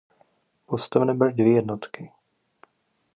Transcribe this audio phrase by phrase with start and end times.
[0.65, 2.11] Postaveny byly dvě jednotky.